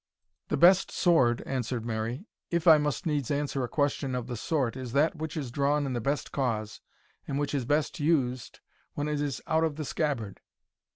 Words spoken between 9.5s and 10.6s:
of the scabbard."